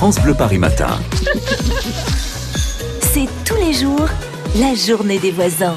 France 0.00 0.18
Bleu 0.22 0.32
Paris 0.32 0.56
Matin. 0.56 0.98
C'est 3.02 3.28
tous 3.44 3.56
les 3.56 3.74
jours 3.74 4.08
la 4.58 4.74
journée 4.74 5.18
des 5.18 5.30
voisins. 5.30 5.76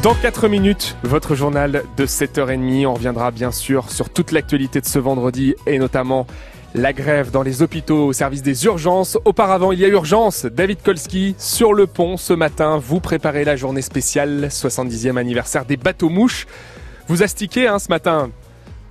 Dans 0.00 0.14
4 0.14 0.46
minutes, 0.46 0.96
votre 1.02 1.34
journal 1.34 1.82
de 1.96 2.06
7h30. 2.06 2.86
On 2.86 2.94
reviendra 2.94 3.32
bien 3.32 3.50
sûr 3.50 3.90
sur 3.90 4.10
toute 4.10 4.30
l'actualité 4.30 4.80
de 4.80 4.86
ce 4.86 5.00
vendredi 5.00 5.56
et 5.66 5.80
notamment 5.80 6.28
la 6.76 6.92
grève 6.92 7.32
dans 7.32 7.42
les 7.42 7.62
hôpitaux 7.62 8.06
au 8.06 8.12
service 8.12 8.42
des 8.42 8.64
urgences. 8.64 9.18
Auparavant, 9.24 9.72
il 9.72 9.80
y 9.80 9.84
a 9.84 9.88
urgence. 9.88 10.44
David 10.44 10.80
Kolski 10.80 11.34
sur 11.36 11.74
le 11.74 11.88
pont 11.88 12.16
ce 12.16 12.32
matin. 12.32 12.78
Vous 12.78 13.00
préparez 13.00 13.44
la 13.44 13.56
journée 13.56 13.82
spéciale 13.82 14.50
70e 14.52 15.16
anniversaire 15.16 15.64
des 15.64 15.76
bateaux 15.76 16.10
mouches. 16.10 16.46
Vous 17.08 17.24
astiquez 17.24 17.66
hein, 17.66 17.80
ce 17.80 17.88
matin 17.88 18.30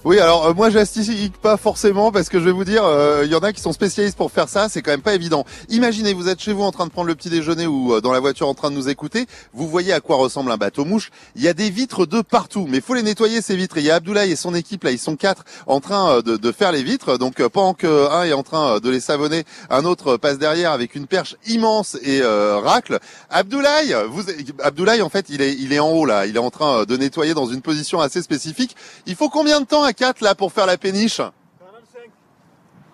oui, 0.06 0.20
alors 0.20 0.48
euh, 0.48 0.54
moi 0.54 0.70
j'astique 0.70 1.38
pas 1.38 1.56
forcément 1.56 2.12
parce 2.12 2.28
que 2.28 2.38
je 2.38 2.44
vais 2.44 2.52
vous 2.52 2.66
dire, 2.66 2.84
euh, 2.84 3.22
il 3.24 3.32
y 3.32 3.36
en 3.36 3.40
a 3.40 3.54
qui 3.54 3.62
sont 3.62 3.72
spécialistes 3.72 4.18
pour 4.18 4.34
faire 4.34 4.50
ça, 4.50 4.68
c'est 4.68 4.82
quand 4.82 4.92
même 4.92 5.02
pas 5.02 5.16
évident. 5.16 5.46
Imaginez, 5.70 6.14
vous 6.14 6.28
êtes 6.28 6.42
chez 6.42 6.52
vous 6.52 6.64
en 6.64 6.74
train 6.74 6.86
de 6.88 6.92
prendre 6.92 7.08
le 7.08 7.16
petit 7.16 7.30
déjeuner 7.30 7.68
ou 7.68 7.94
euh, 7.94 8.02
dans 8.02 8.12
la 8.12 8.20
voiture 8.20 8.50
en 8.50 8.54
train 8.54 8.70
de 8.70 8.76
nous 8.76 8.90
écouter, 8.90 9.28
vous 9.54 9.66
voyez 9.66 9.94
à 9.94 10.02
quoi 10.02 10.18
ressemble 10.18 10.52
un 10.52 10.58
bateau 10.58 10.84
mouche. 10.84 11.10
Il 11.38 11.42
y 11.42 11.48
a 11.48 11.54
des 11.54 11.70
vitres 11.70 12.06
de 12.06 12.20
partout, 12.20 12.68
mais 12.70 12.82
faut 12.82 12.96
les 12.96 13.02
nettoyer 13.02 13.42
ces 13.42 13.56
vitres. 13.56 13.78
il 13.78 13.86
y 13.86 13.92
a 13.92 13.96
Abdoulaye 13.96 14.30
et 14.30 14.36
son 14.36 14.54
équipe 14.54 14.84
là, 14.84 14.92
ils 14.92 15.00
sont 15.00 15.16
quatre 15.16 15.46
en 15.68 15.80
train 15.80 16.20
de, 16.20 16.36
de 16.36 16.52
faire 16.52 16.74
les 16.74 16.84
vitres. 16.84 17.18
Donc 17.18 17.42
pendant 17.48 17.74
que 17.74 18.12
un 18.12 18.26
est 18.26 18.34
en 18.34 18.44
train 18.44 18.82
de 18.82 18.90
les 18.90 19.00
savonner, 19.00 19.46
un 19.70 19.86
autre 19.86 20.18
passe 20.18 20.38
derrière 20.38 20.74
avec 20.74 20.96
une 20.96 21.08
perche 21.08 21.38
immense 21.48 21.98
et 22.04 22.22
racle. 22.24 23.00
Abdoulaye, 23.30 23.96
vous, 24.10 24.24
Abdoulaye 24.62 25.02
en 25.02 25.10
fait, 25.10 25.28
il 25.30 25.42
est 25.42 25.54
il 25.54 25.72
est 25.72 25.80
en 25.80 25.92
haut 25.92 26.06
là, 26.06 26.26
il 26.26 26.36
est 26.36 26.40
en 26.40 26.52
train 26.52 26.84
de 26.84 26.98
nettoyer 26.98 27.34
dans 27.34 27.46
une 27.46 27.62
position 27.62 28.02
assez 28.02 28.22
spécifique. 28.22 28.76
Il 29.06 29.16
faut 29.16 29.30
combien 29.30 29.62
de 29.62 29.66
temps 29.66 29.93
4 29.94 30.22
là 30.22 30.36
pour 30.36 30.52
faire 30.52 30.66
la 30.66 30.78
péniche 30.78 31.18
45. 31.18 31.32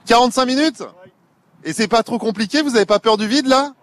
45 0.05 0.45
minutes 0.45 0.83
Et 1.63 1.73
c'est 1.73 1.87
pas 1.87 2.03
trop 2.03 2.19
compliqué 2.19 2.61
Vous 2.61 2.75
avez 2.75 2.85
pas 2.85 2.99
peur 2.99 3.17
du 3.17 3.27
vide 3.27 3.47
là? 3.47 3.73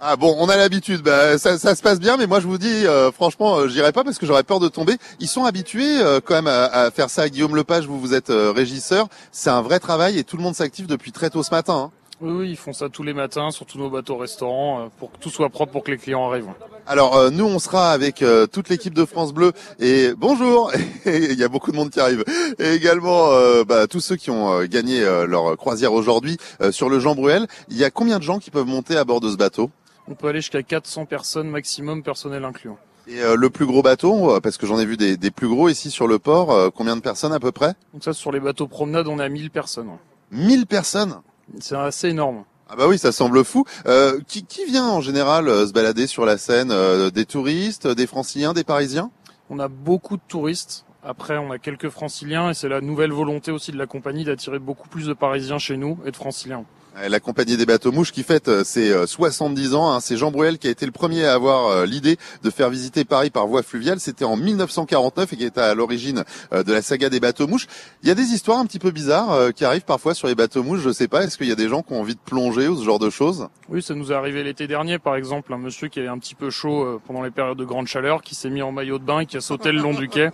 Ah 0.00 0.14
bon, 0.14 0.36
on 0.38 0.48
a 0.48 0.56
l'habitude. 0.56 1.02
Bah, 1.02 1.38
ça, 1.38 1.58
se 1.58 1.82
passe 1.82 1.98
bien, 1.98 2.16
mais 2.16 2.28
moi 2.28 2.38
je 2.38 2.46
vous 2.46 2.58
dis, 2.58 2.86
euh, 2.86 3.10
franchement, 3.10 3.56
euh, 3.56 3.68
j'irai 3.68 3.90
pas 3.90 4.04
parce 4.04 4.18
que 4.18 4.26
j'aurais 4.26 4.44
peur 4.44 4.60
de 4.60 4.68
tomber. 4.68 4.96
Ils 5.18 5.26
sont 5.26 5.44
habitués 5.44 6.00
euh, 6.00 6.20
quand 6.24 6.34
même 6.34 6.46
à, 6.46 6.90
faire 6.92 7.10
ça. 7.10 7.28
Guillaume 7.28 7.56
Lepage, 7.56 7.86
vous 7.86 7.98
vous 7.98 8.14
êtes 8.14 8.30
régisseur. 8.30 9.08
C'est 9.32 9.50
un 9.50 9.60
vrai 9.60 9.80
travail 9.80 10.18
et 10.18 10.24
tout 10.24 10.36
le 10.36 10.42
monde 10.42 10.54
s'active 10.54 10.86
depuis 10.86 11.10
très 11.10 11.30
tôt 11.30 11.42
ce 11.42 11.50
matin. 11.50 11.90
Hein. 11.90 11.97
Oui, 12.20 12.50
ils 12.50 12.56
font 12.56 12.72
ça 12.72 12.88
tous 12.88 13.04
les 13.04 13.14
matins 13.14 13.52
sur 13.52 13.64
tous 13.64 13.78
nos 13.78 13.90
bateaux 13.90 14.16
restaurants 14.16 14.80
euh, 14.80 14.86
pour 14.98 15.12
que 15.12 15.18
tout 15.18 15.30
soit 15.30 15.50
propre 15.50 15.70
pour 15.70 15.84
que 15.84 15.92
les 15.92 15.98
clients 15.98 16.28
arrivent. 16.28 16.50
Alors 16.88 17.16
euh, 17.16 17.30
nous, 17.30 17.44
on 17.44 17.60
sera 17.60 17.92
avec 17.92 18.22
euh, 18.22 18.48
toute 18.48 18.68
l'équipe 18.70 18.92
de 18.92 19.04
France 19.04 19.32
Bleu 19.32 19.52
et 19.78 20.12
bonjour. 20.16 20.72
Il 21.06 21.38
y 21.38 21.44
a 21.44 21.48
beaucoup 21.48 21.70
de 21.70 21.76
monde 21.76 21.90
qui 21.90 22.00
arrive. 22.00 22.24
Et 22.58 22.72
également 22.72 23.30
bah, 23.64 23.86
tous 23.86 24.00
ceux 24.00 24.16
qui 24.16 24.30
ont 24.30 24.64
gagné 24.64 25.00
leur 25.26 25.56
croisière 25.56 25.92
aujourd'hui 25.92 26.36
sur 26.70 26.88
le 26.88 26.98
Jean 26.98 27.14
Bruel. 27.14 27.46
Il 27.68 27.76
y 27.76 27.84
a 27.84 27.90
combien 27.90 28.18
de 28.18 28.24
gens 28.24 28.38
qui 28.38 28.50
peuvent 28.50 28.66
monter 28.66 28.96
à 28.96 29.04
bord 29.04 29.20
de 29.20 29.30
ce 29.30 29.36
bateau? 29.36 29.70
On 30.08 30.14
peut 30.14 30.28
aller 30.28 30.40
jusqu'à 30.40 30.62
400 30.62 31.06
personnes 31.06 31.48
maximum, 31.48 32.02
personnel 32.02 32.44
inclus. 32.44 32.70
Et 33.06 33.20
le 33.36 33.50
plus 33.50 33.66
gros 33.66 33.82
bateau, 33.82 34.38
parce 34.40 34.58
que 34.58 34.66
j'en 34.66 34.78
ai 34.78 34.84
vu 34.84 34.96
des, 34.96 35.16
des, 35.16 35.30
plus 35.30 35.48
gros 35.48 35.68
ici 35.68 35.90
sur 35.90 36.06
le 36.06 36.18
port, 36.18 36.72
combien 36.72 36.96
de 36.96 37.00
personnes 37.00 37.32
à 37.32 37.40
peu 37.40 37.52
près? 37.52 37.74
Donc 37.92 38.04
ça, 38.04 38.12
sur 38.12 38.32
les 38.32 38.40
bateaux 38.40 38.66
promenades, 38.66 39.06
on 39.08 39.18
est 39.18 39.24
à 39.24 39.28
1000 39.28 39.50
personnes. 39.50 39.90
1000 40.30 40.66
personnes? 40.66 41.20
C'est 41.60 41.76
assez 41.76 42.08
énorme. 42.08 42.44
Ah 42.70 42.76
bah 42.76 42.86
oui, 42.86 42.98
ça 42.98 43.12
semble 43.12 43.44
fou. 43.44 43.64
Euh, 43.86 44.20
qui, 44.26 44.44
qui, 44.44 44.66
vient 44.66 44.86
en 44.86 45.00
général 45.00 45.48
euh, 45.48 45.66
se 45.66 45.72
balader 45.72 46.06
sur 46.06 46.26
la 46.26 46.36
Seine 46.36 46.70
euh, 46.70 47.10
Des 47.10 47.24
touristes, 47.24 47.86
des 47.86 48.06
franciliens, 48.06 48.52
des 48.52 48.64
parisiens? 48.64 49.10
On 49.48 49.58
a 49.58 49.68
beaucoup 49.68 50.18
de 50.18 50.22
touristes. 50.28 50.84
Après, 51.02 51.38
on 51.38 51.50
a 51.50 51.58
quelques 51.58 51.88
franciliens 51.88 52.50
et 52.50 52.54
c'est 52.54 52.68
la 52.68 52.82
nouvelle 52.82 53.12
volonté 53.12 53.50
aussi 53.50 53.72
de 53.72 53.78
la 53.78 53.86
compagnie 53.86 54.24
d'attirer 54.24 54.58
beaucoup 54.58 54.88
plus 54.88 55.06
de 55.06 55.14
parisiens 55.14 55.58
chez 55.58 55.78
nous 55.78 55.98
et 56.04 56.10
de 56.10 56.16
franciliens. 56.16 56.64
La 57.06 57.20
compagnie 57.20 57.56
des 57.56 57.64
bateaux 57.64 57.92
mouches 57.92 58.10
qui 58.10 58.24
fête 58.24 58.48
euh, 58.48 58.64
ses 58.64 59.06
70 59.06 59.72
euh, 59.72 59.76
ans. 59.76 59.92
Hein. 59.92 60.00
C'est 60.00 60.16
Jean 60.16 60.32
Bruel 60.32 60.58
qui 60.58 60.66
a 60.66 60.70
été 60.70 60.84
le 60.84 60.90
premier 60.90 61.24
à 61.24 61.34
avoir 61.34 61.68
euh, 61.68 61.86
l'idée 61.86 62.16
de 62.42 62.50
faire 62.50 62.70
visiter 62.70 63.04
Paris 63.04 63.30
par 63.30 63.46
voie 63.46 63.62
fluviale. 63.62 64.00
C'était 64.00 64.24
en 64.24 64.36
1949 64.36 65.32
et 65.32 65.36
qui 65.36 65.44
était 65.44 65.60
à 65.60 65.74
l'origine 65.74 66.24
de 66.52 66.72
la 66.72 66.82
saga 66.82 67.08
des 67.08 67.20
bateaux 67.20 67.46
mouches. 67.46 67.66
Il 68.02 68.08
y 68.08 68.10
a 68.10 68.14
des 68.14 68.32
histoires 68.34 68.58
un 68.58 68.66
petit 68.66 68.80
peu 68.80 68.90
bizarres 68.90 69.52
qui 69.54 69.64
arrivent 69.64 69.84
parfois 69.84 70.14
sur 70.14 70.26
les 70.26 70.34
bateaux 70.34 70.62
mouches. 70.62 70.80
Je 70.80 70.90
sais 70.90 71.08
pas, 71.08 71.22
est-ce 71.22 71.38
qu'il 71.38 71.48
y 71.48 71.52
a 71.52 71.56
des 71.56 71.68
gens 71.68 71.82
qui 71.82 71.92
ont 71.92 72.00
envie 72.00 72.14
de 72.14 72.20
plonger 72.20 72.68
ou 72.68 72.76
ce 72.76 72.84
genre 72.84 72.98
de 72.98 73.10
choses? 73.10 73.48
Oui, 73.68 73.82
ça 73.82 73.94
nous 73.94 74.10
est 74.10 74.14
arrivé 74.14 74.42
l'été 74.42 74.66
dernier, 74.66 74.98
par 74.98 75.14
exemple, 75.14 75.52
un 75.52 75.58
monsieur 75.58 75.88
qui 75.88 76.00
avait 76.00 76.08
un 76.08 76.18
petit 76.18 76.34
peu 76.34 76.50
chaud 76.50 77.00
pendant 77.06 77.22
les 77.22 77.30
périodes 77.30 77.58
de 77.58 77.64
grande 77.64 77.86
chaleur, 77.86 78.22
qui 78.22 78.34
s'est 78.34 78.50
mis 78.50 78.62
en 78.62 78.72
maillot 78.72 78.98
de 78.98 79.04
bain 79.04 79.20
et 79.20 79.26
qui 79.26 79.36
a 79.36 79.40
sauté 79.40 79.72
le 79.72 79.80
long 79.80 79.94
du 79.94 80.08
quai. 80.08 80.30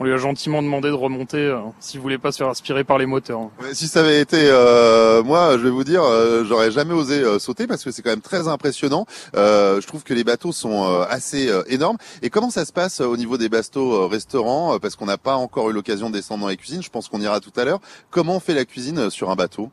On 0.00 0.04
lui 0.04 0.12
a 0.12 0.16
gentiment 0.16 0.62
demandé 0.62 0.88
de 0.88 0.94
remonter 0.94 1.38
euh, 1.38 1.58
s'il 1.80 1.98
voulait 1.98 2.18
pas 2.18 2.30
se 2.30 2.38
faire 2.38 2.48
aspirer 2.48 2.84
par 2.84 2.98
les 2.98 3.06
moteurs. 3.06 3.50
si 3.72 3.88
ça 3.88 4.00
avait 4.00 4.20
été 4.20 4.36
euh, 4.40 5.24
moi, 5.24 5.58
je 5.58 5.64
vais 5.64 5.70
vous 5.70 5.82
dire, 5.82 6.04
euh, 6.04 6.44
j'aurais 6.44 6.70
jamais 6.70 6.94
osé 6.94 7.24
sauter 7.40 7.66
parce 7.66 7.82
que 7.82 7.90
c'est 7.90 8.02
quand 8.02 8.10
même 8.10 8.20
très 8.20 8.46
impressionnant. 8.46 9.06
je 9.34 9.86
trouve 9.86 10.04
que 10.04 10.14
les 10.14 10.22
bateaux 10.22 10.52
sont 10.52 10.86
assez 11.10 11.50
énormes. 11.66 11.96
Et 12.22 12.30
comment 12.30 12.50
ça 12.50 12.64
se 12.64 12.72
passe 12.72 13.00
au 13.00 13.16
niveau 13.16 13.38
des 13.38 13.48
bateaux 13.48 14.06
restaurants 14.06 14.78
Parce 14.78 14.94
qu'on 14.94 15.06
n'a 15.06 15.18
pas 15.18 15.34
encore 15.34 15.70
eu 15.70 15.72
l'occasion 15.72 16.10
de 16.10 16.14
descendre 16.14 16.42
dans 16.42 16.48
les 16.48 16.56
cuisines. 16.56 16.82
Je 16.82 16.90
pense 16.90 17.08
qu'on 17.08 17.20
ira 17.20 17.40
tout 17.40 17.52
à 17.56 17.64
l'heure. 17.64 17.80
Comment 18.10 18.36
on 18.36 18.40
fait 18.40 18.54
la 18.54 18.64
cuisine 18.64 19.10
sur 19.10 19.30
un 19.30 19.34
bateau? 19.34 19.70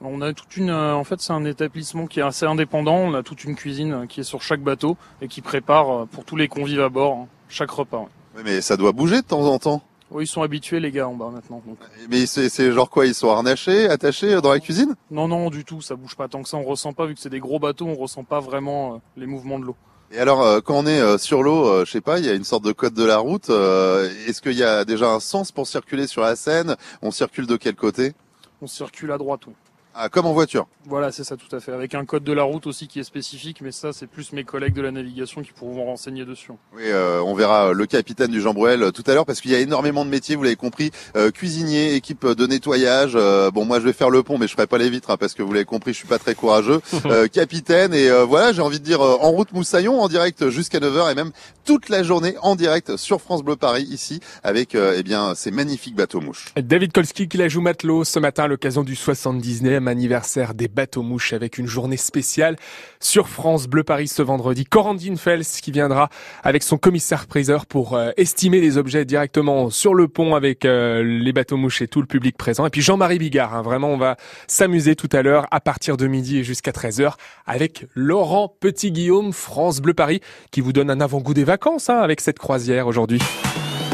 On 0.00 0.22
a 0.22 0.32
toute 0.32 0.56
une, 0.56 0.70
en 0.70 1.04
fait, 1.04 1.20
c'est 1.20 1.32
un 1.32 1.44
établissement 1.44 2.06
qui 2.06 2.20
est 2.20 2.22
assez 2.22 2.46
indépendant. 2.46 2.96
On 2.96 3.14
a 3.14 3.22
toute 3.22 3.44
une 3.44 3.54
cuisine 3.54 4.06
qui 4.08 4.20
est 4.20 4.24
sur 4.24 4.40
chaque 4.40 4.62
bateau 4.62 4.96
et 5.20 5.28
qui 5.28 5.42
prépare 5.42 6.06
pour 6.06 6.24
tous 6.24 6.36
les 6.36 6.48
convives 6.48 6.80
à 6.80 6.88
bord 6.88 7.12
hein, 7.12 7.26
chaque 7.48 7.70
repas 7.70 8.08
mais 8.44 8.60
ça 8.60 8.76
doit 8.76 8.92
bouger 8.92 9.16
de 9.16 9.26
temps 9.26 9.44
en 9.44 9.58
temps. 9.58 9.82
Oui, 10.10 10.24
ils 10.24 10.28
sont 10.28 10.42
habitués 10.42 10.80
les 10.80 10.90
gars 10.90 11.06
en 11.06 11.14
bas 11.14 11.30
maintenant. 11.30 11.62
Mais 12.08 12.24
c'est 12.26 12.72
genre 12.72 12.88
quoi 12.88 13.06
Ils 13.06 13.14
sont 13.14 13.30
harnachés, 13.30 13.88
attachés 13.88 14.40
dans 14.40 14.52
la 14.52 14.60
cuisine? 14.60 14.94
Non, 15.10 15.28
non, 15.28 15.50
du 15.50 15.64
tout. 15.64 15.82
Ça 15.82 15.96
bouge 15.96 16.16
pas 16.16 16.28
tant 16.28 16.42
que 16.42 16.48
ça. 16.48 16.56
On 16.56 16.62
ressent 16.62 16.94
pas 16.94 17.04
vu 17.06 17.14
que 17.14 17.20
c'est 17.20 17.28
des 17.28 17.40
gros 17.40 17.58
bateaux. 17.58 17.86
On 17.86 17.94
ressent 17.94 18.24
pas 18.24 18.40
vraiment 18.40 18.94
euh, 18.94 18.98
les 19.16 19.26
mouvements 19.26 19.58
de 19.58 19.66
l'eau. 19.66 19.76
Et 20.10 20.18
alors, 20.18 20.40
euh, 20.40 20.60
quand 20.60 20.74
on 20.74 20.86
est 20.86 21.00
euh, 21.00 21.18
sur 21.18 21.42
l'eau, 21.42 21.84
je 21.84 21.90
sais 21.90 22.00
pas, 22.00 22.18
il 22.18 22.24
y 22.24 22.30
a 22.30 22.32
une 22.32 22.44
sorte 22.44 22.64
de 22.64 22.72
code 22.72 22.94
de 22.94 23.04
la 23.04 23.18
route. 23.18 23.50
Est-ce 23.50 24.40
qu'il 24.40 24.54
y 24.54 24.62
a 24.62 24.86
déjà 24.86 25.10
un 25.10 25.20
sens 25.20 25.52
pour 25.52 25.66
circuler 25.66 26.06
sur 26.06 26.22
la 26.22 26.36
Seine? 26.36 26.76
On 27.02 27.10
circule 27.10 27.46
de 27.46 27.56
quel 27.56 27.74
côté? 27.74 28.14
On 28.62 28.66
circule 28.66 29.12
à 29.12 29.18
droite. 29.18 29.42
Oui. 29.46 29.52
Ah, 30.00 30.08
comme 30.08 30.26
en 30.26 30.32
voiture. 30.32 30.68
Voilà, 30.86 31.10
c'est 31.10 31.24
ça 31.24 31.36
tout 31.36 31.54
à 31.56 31.58
fait. 31.58 31.72
Avec 31.72 31.96
un 31.96 32.04
code 32.04 32.22
de 32.22 32.32
la 32.32 32.44
route 32.44 32.68
aussi 32.68 32.86
qui 32.86 33.00
est 33.00 33.04
spécifique, 33.04 33.60
mais 33.62 33.72
ça, 33.72 33.92
c'est 33.92 34.06
plus 34.06 34.32
mes 34.32 34.44
collègues 34.44 34.74
de 34.74 34.80
la 34.80 34.92
navigation 34.92 35.42
qui 35.42 35.50
pourront 35.50 35.72
vous 35.72 35.82
renseigner 35.82 36.24
dessus. 36.24 36.52
Oui, 36.72 36.84
euh, 36.84 37.20
on 37.20 37.34
verra 37.34 37.72
le 37.72 37.84
capitaine 37.84 38.30
du 38.30 38.40
Jean 38.40 38.54
Bruel 38.54 38.84
euh, 38.84 38.90
tout 38.92 39.02
à 39.08 39.14
l'heure 39.14 39.26
parce 39.26 39.40
qu'il 39.40 39.50
y 39.50 39.56
a 39.56 39.58
énormément 39.58 40.04
de 40.04 40.10
métiers, 40.10 40.36
vous 40.36 40.44
l'avez 40.44 40.54
compris. 40.54 40.92
Euh, 41.16 41.32
cuisinier, 41.32 41.96
équipe 41.96 42.24
de 42.24 42.46
nettoyage. 42.46 43.14
bon, 43.52 43.64
moi, 43.64 43.80
je 43.80 43.86
vais 43.86 43.92
faire 43.92 44.08
le 44.08 44.22
pont, 44.22 44.38
mais 44.38 44.46
je 44.46 44.52
ferai 44.52 44.68
pas 44.68 44.78
les 44.78 44.88
vitres 44.88 45.10
hein, 45.10 45.16
parce 45.18 45.34
que 45.34 45.42
vous 45.42 45.52
l'avez 45.52 45.64
compris, 45.64 45.92
je 45.94 45.98
suis 45.98 46.06
pas 46.06 46.20
très 46.20 46.36
courageux. 46.36 46.80
capitaine, 47.32 47.92
et 47.92 48.08
voilà, 48.24 48.52
j'ai 48.52 48.62
envie 48.62 48.78
de 48.78 48.84
dire 48.84 49.00
en 49.00 49.30
route 49.32 49.52
Moussaillon, 49.52 50.00
en 50.00 50.06
direct 50.06 50.48
jusqu'à 50.48 50.78
9h 50.78 51.10
et 51.10 51.16
même 51.16 51.32
toute 51.64 51.88
la 51.88 52.04
journée 52.04 52.36
en 52.42 52.54
direct 52.54 52.96
sur 52.96 53.20
France 53.20 53.42
Bleu 53.42 53.56
Paris 53.56 53.86
ici 53.90 54.20
avec 54.44 54.74
eh 54.76 55.02
bien 55.02 55.34
ces 55.34 55.50
magnifiques 55.50 55.96
bateaux 55.96 56.20
mouches. 56.20 56.46
David 56.56 56.92
Kolski 56.92 57.28
qui 57.28 57.36
la 57.36 57.48
joue 57.48 57.60
matelot 57.60 58.04
ce 58.04 58.18
matin 58.20 58.44
à 58.44 58.46
l'occasion 58.46 58.84
du 58.84 58.94
79e 58.94 59.87
anniversaire 59.88 60.54
des 60.54 60.68
bateaux 60.68 61.02
mouches 61.02 61.32
avec 61.32 61.58
une 61.58 61.66
journée 61.66 61.96
spéciale 61.96 62.54
sur 63.00 63.28
France 63.28 63.66
Bleu 63.66 63.82
Paris 63.82 64.06
ce 64.06 64.22
vendredi. 64.22 64.64
Corandine 64.64 65.16
Fels 65.16 65.44
qui 65.44 65.72
viendra 65.72 66.08
avec 66.44 66.62
son 66.62 66.78
commissaire-priseur 66.78 67.66
pour 67.66 67.94
euh, 67.94 68.10
estimer 68.16 68.60
les 68.60 68.78
objets 68.78 69.04
directement 69.04 69.70
sur 69.70 69.94
le 69.94 70.08
pont 70.08 70.34
avec 70.34 70.64
euh, 70.64 71.02
les 71.02 71.32
bateaux 71.32 71.56
mouches 71.56 71.82
et 71.82 71.88
tout 71.88 72.00
le 72.00 72.06
public 72.06 72.36
présent. 72.36 72.66
Et 72.66 72.70
puis 72.70 72.82
Jean-Marie 72.82 73.18
Bigard, 73.18 73.54
hein, 73.54 73.62
vraiment 73.62 73.88
on 73.88 73.98
va 73.98 74.16
s'amuser 74.46 74.94
tout 74.94 75.08
à 75.12 75.22
l'heure 75.22 75.46
à 75.50 75.60
partir 75.60 75.96
de 75.96 76.06
midi 76.06 76.38
et 76.38 76.44
jusqu'à 76.44 76.70
13h 76.70 77.14
avec 77.46 77.86
Laurent 77.94 78.54
Petit-Guillaume, 78.60 79.32
France 79.32 79.80
Bleu 79.80 79.94
Paris, 79.94 80.20
qui 80.50 80.60
vous 80.60 80.72
donne 80.72 80.90
un 80.90 81.00
avant-goût 81.00 81.34
des 81.34 81.44
vacances 81.44 81.90
hein, 81.90 81.98
avec 81.98 82.20
cette 82.20 82.38
croisière 82.38 82.86
aujourd'hui. 82.86 83.20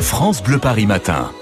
France 0.01 0.43
Bleu 0.43 0.59
Paris 0.59 0.87
matin. 0.87 1.35